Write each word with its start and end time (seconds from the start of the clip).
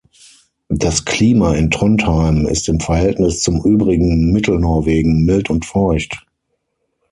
Das 0.69 1.05
Klima 1.05 1.53
in 1.53 1.69
Trondheim 1.69 2.47
ist 2.47 2.67
im 2.69 2.79
Verhältnis 2.79 3.43
zum 3.43 3.63
übrigen 3.63 4.31
Mittelnorwegen 4.31 5.25
mild 5.25 5.51
und 5.51 5.63
feucht. 5.63 6.25